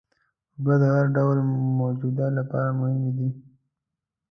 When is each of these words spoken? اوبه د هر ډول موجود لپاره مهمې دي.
اوبه 0.55 0.73
د 0.81 0.83
هر 0.95 1.05
ډول 1.17 1.37
موجود 1.79 2.17
لپاره 2.37 2.69
مهمې 2.79 3.11
دي. 3.17 3.29